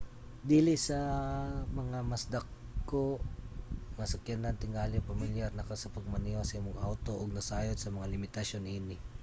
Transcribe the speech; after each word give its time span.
dili 0.51 0.73
sama 0.87 1.09
sa 1.09 1.19
mga 1.79 1.99
mas 2.11 2.23
dako 2.35 3.05
nga 3.97 4.05
sakyanan 4.11 4.59
tingali 4.61 4.97
pamilyar 5.11 5.51
na 5.55 5.67
ka 5.69 5.75
sa 5.81 5.93
pagmaneho 5.95 6.41
sa 6.45 6.57
imong 6.59 6.79
awto 6.87 7.13
ug 7.21 7.29
nasayod 7.35 7.77
sa 7.79 7.93
mga 7.95 8.11
limitasyon 8.13 8.63
niini 8.65 8.95